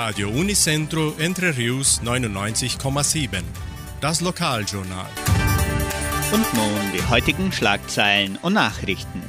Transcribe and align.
Radio 0.00 0.28
Unicentro 0.28 1.12
Entre 1.18 1.56
Rius 1.56 2.00
99,7. 2.04 3.42
Das 4.00 4.20
Lokaljournal. 4.20 5.10
Und 6.32 6.54
nun 6.54 6.92
die 6.94 7.04
heutigen 7.10 7.50
Schlagzeilen 7.50 8.38
und 8.42 8.52
Nachrichten. 8.52 9.20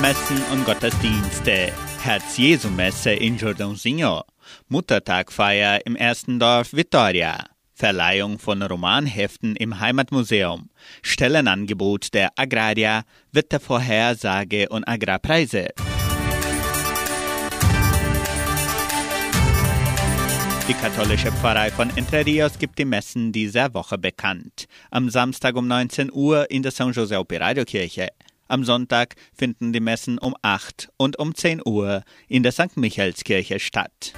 Messen 0.00 0.40
und 0.52 0.64
Gottesdienste. 0.64 1.72
Herz-Jesu-Messe 2.00 3.10
in 3.10 3.38
Jordãozinho. 3.38 4.22
Muttertagfeier 4.68 5.84
im 5.86 5.96
ersten 5.96 6.38
Dorf 6.38 6.74
Vittoria. 6.74 7.44
Verleihung 7.72 8.38
von 8.38 8.62
Romanheften 8.62 9.56
im 9.56 9.80
Heimatmuseum. 9.80 10.70
Stellenangebot 11.02 12.14
der 12.14 12.30
Agraria, 12.36 13.02
Wettervorhersage 13.32 14.68
und 14.68 14.86
Agrarpreise. 14.86 15.70
Die 20.66 20.72
katholische 20.72 21.30
Pfarrei 21.30 21.70
von 21.70 21.94
Entre 21.94 22.24
Rios 22.24 22.58
gibt 22.58 22.78
die 22.78 22.86
Messen 22.86 23.32
dieser 23.32 23.74
Woche 23.74 23.98
bekannt. 23.98 24.66
Am 24.90 25.10
Samstag 25.10 25.56
um 25.56 25.68
19 25.68 26.10
Uhr 26.10 26.50
in 26.50 26.62
der 26.62 26.72
San 26.72 26.90
José 26.90 27.18
Operario 27.18 27.66
Kirche. 27.66 28.08
Am 28.48 28.64
Sonntag 28.64 29.14
finden 29.34 29.74
die 29.74 29.80
Messen 29.80 30.18
um 30.18 30.34
8 30.40 30.88
und 30.96 31.18
um 31.18 31.34
10 31.34 31.60
Uhr 31.66 32.02
in 32.28 32.42
der 32.42 32.52
St. 32.52 32.78
Michaelskirche 32.78 33.60
statt. 33.60 34.14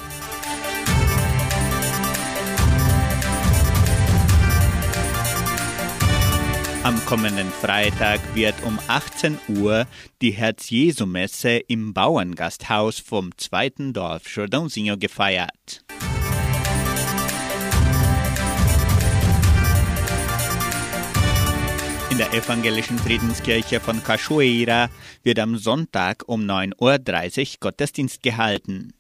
Am 6.85 7.05
kommenden 7.07 7.51
Freitag 7.51 8.21
wird 8.37 8.55
um 8.63 8.79
18 8.87 9.37
Uhr 9.49 9.89
die 10.23 10.31
Herz-Jesu-Messe 10.31 11.57
im 11.57 11.93
Bauerngasthaus 11.93 13.01
vom 13.01 13.37
zweiten 13.37 13.93
Dorf 13.93 14.29
Jordãozinho 14.29 14.97
gefeiert. 14.97 15.86
In 22.09 22.19
der 22.19 22.33
evangelischen 22.33 22.99
Friedenskirche 22.99 23.81
von 23.81 24.03
Cachoeira 24.03 24.89
wird 25.25 25.41
am 25.41 25.59
Sonntag 25.59 26.23
um 26.27 26.43
9.30 26.43 27.41
Uhr 27.41 27.57
Gottesdienst 27.61 28.23
gehalten. 28.23 28.95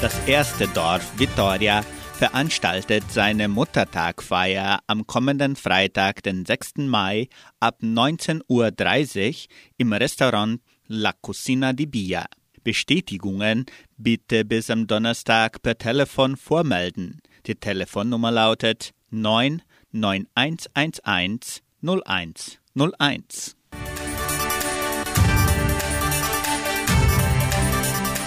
Das 0.00 0.28
erste 0.28 0.68
Dorf 0.68 1.18
Vitoria 1.18 1.82
veranstaltet 2.12 3.04
seine 3.10 3.48
Muttertagfeier 3.48 4.80
am 4.86 5.06
kommenden 5.06 5.56
Freitag, 5.56 6.22
den 6.22 6.44
6. 6.44 6.74
Mai 6.76 7.28
ab 7.58 7.78
19.30 7.82 8.42
Uhr 8.48 9.34
im 9.78 9.92
Restaurant 9.94 10.60
La 10.88 11.12
Cucina 11.12 11.72
di 11.72 11.86
Bia. 11.86 12.26
Bestätigungen 12.62 13.66
bitte 14.04 14.44
bis 14.44 14.70
am 14.70 14.86
Donnerstag 14.86 15.60
per 15.62 15.76
Telefon 15.78 16.36
vormelden. 16.36 17.20
Die 17.46 17.56
Telefonnummer 17.56 18.30
lautet 18.30 18.92
99111 19.10 21.62
0101. 21.82 23.56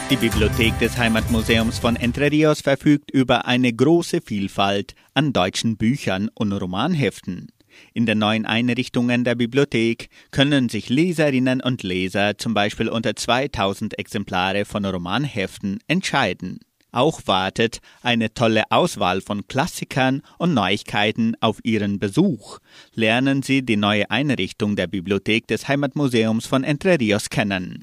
Die 0.09 0.15
Bibliothek 0.15 0.79
des 0.79 0.97
Heimatmuseums 0.97 1.79
von 1.79 1.95
Entre 1.95 2.31
Rios 2.31 2.61
verfügt 2.61 3.11
über 3.11 3.45
eine 3.45 3.71
große 3.71 4.21
Vielfalt 4.21 4.95
an 5.13 5.31
deutschen 5.33 5.77
Büchern 5.77 6.29
und 6.33 6.53
Romanheften. 6.53 7.51
In 7.93 8.05
den 8.05 8.19
neuen 8.19 8.45
Einrichtungen 8.45 9.23
der 9.23 9.35
Bibliothek 9.35 10.09
können 10.31 10.69
sich 10.69 10.89
Leserinnen 10.89 11.61
und 11.61 11.83
Leser 11.83 12.37
zum 12.37 12.53
Beispiel 12.53 12.89
unter 12.89 13.15
2000 13.15 13.97
Exemplare 13.97 14.65
von 14.65 14.85
Romanheften 14.85 15.79
entscheiden. 15.87 16.59
Auch 16.91 17.21
wartet 17.25 17.79
eine 18.01 18.33
tolle 18.33 18.63
Auswahl 18.71 19.21
von 19.21 19.47
Klassikern 19.47 20.21
und 20.37 20.53
Neuigkeiten 20.53 21.35
auf 21.41 21.59
Ihren 21.63 21.99
Besuch. 21.99 22.59
Lernen 22.93 23.43
Sie 23.43 23.61
die 23.61 23.77
neue 23.77 24.09
Einrichtung 24.09 24.75
der 24.75 24.87
Bibliothek 24.87 25.47
des 25.47 25.67
Heimatmuseums 25.67 26.47
von 26.47 26.63
Entre 26.63 26.99
Rios 26.99 27.29
kennen. 27.29 27.79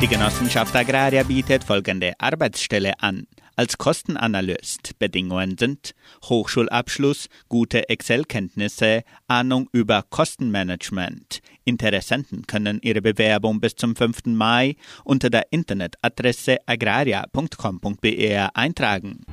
Die 0.00 0.08
Genossenschaft 0.08 0.74
Agraria 0.76 1.22
bietet 1.22 1.64
folgende 1.64 2.12
Arbeitsstelle 2.18 2.92
an. 3.00 3.26
Als 3.56 3.78
Kostenanalyst 3.78 4.98
Bedingungen 4.98 5.56
sind 5.56 5.94
Hochschulabschluss, 6.24 7.28
gute 7.48 7.88
Excel-Kenntnisse, 7.88 9.04
Ahnung 9.28 9.68
über 9.72 10.02
Kostenmanagement. 10.02 11.40
Interessenten 11.64 12.46
können 12.46 12.80
ihre 12.82 13.00
Bewerbung 13.00 13.60
bis 13.60 13.76
zum 13.76 13.94
5. 13.94 14.26
Mai 14.26 14.76
unter 15.04 15.30
der 15.30 15.52
Internetadresse 15.52 16.58
agraria.com.br 16.66 18.48
eintragen. 18.54 19.24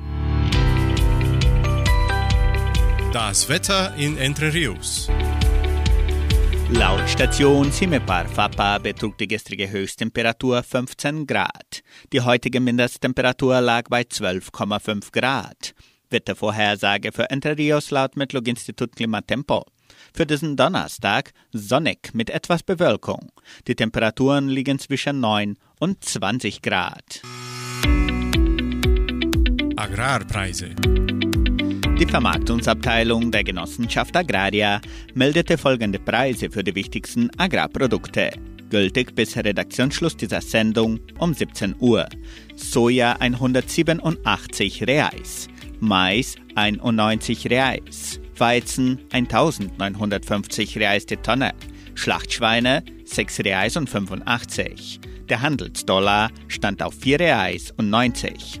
Das 3.12 3.48
Wetter 3.48 3.94
in 3.96 4.16
Entre 4.16 4.54
Rios. 4.54 5.10
Laut 6.74 7.06
Station 7.06 7.70
Simepar 7.70 8.26
Fapa 8.26 8.78
betrug 8.78 9.18
die 9.18 9.28
gestrige 9.28 9.70
Höchsttemperatur 9.70 10.62
15 10.62 11.26
Grad. 11.26 11.82
Die 12.14 12.22
heutige 12.22 12.60
Mindesttemperatur 12.60 13.60
lag 13.60 13.84
bei 13.90 14.02
12,5 14.02 15.12
Grad. 15.12 15.74
Wettervorhersage 16.08 17.12
für 17.12 17.28
Entre 17.28 17.58
Rios 17.58 17.90
laut 17.90 18.16
Metlog-Institut 18.16 18.96
Klimatempo. 18.96 19.66
Für 20.14 20.24
diesen 20.24 20.56
Donnerstag 20.56 21.32
sonnig 21.52 22.14
mit 22.14 22.30
etwas 22.30 22.62
Bewölkung. 22.62 23.32
Die 23.66 23.74
Temperaturen 23.74 24.48
liegen 24.48 24.78
zwischen 24.78 25.20
9 25.20 25.58
und 25.78 26.02
20 26.02 26.62
Grad. 26.62 27.20
Agrarpreise. 29.76 30.74
Die 31.98 32.06
Vermarktungsabteilung 32.06 33.30
der 33.30 33.44
Genossenschaft 33.44 34.16
Agraria 34.16 34.80
meldete 35.14 35.56
folgende 35.56 35.98
Preise 35.98 36.50
für 36.50 36.64
die 36.64 36.74
wichtigsten 36.74 37.30
Agrarprodukte. 37.36 38.30
Gültig 38.70 39.14
bis 39.14 39.36
Redaktionsschluss 39.36 40.16
dieser 40.16 40.40
Sendung 40.40 40.98
um 41.18 41.34
17 41.34 41.76
Uhr. 41.78 42.08
Soja 42.56 43.12
187 43.20 44.86
Reais. 44.86 45.48
Mais 45.80 46.36
91 46.54 47.50
Reais. 47.50 48.20
Weizen 48.36 48.98
1950 49.12 50.78
Reais 50.78 51.06
die 51.06 51.18
Tonne. 51.18 51.52
Schlachtschweine 51.94 52.82
6 53.04 53.40
Reais 53.40 53.76
und 53.76 53.90
85. 53.90 55.00
Der 55.28 55.42
Handelsdollar 55.42 56.30
stand 56.48 56.82
auf 56.82 56.94
4 56.94 57.20
Reais 57.20 57.72
und 57.76 57.90
90. 57.90 58.60